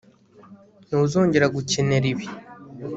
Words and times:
ntuzongera 0.87 1.45
gukenera 1.55 2.05
ibi 2.13 2.27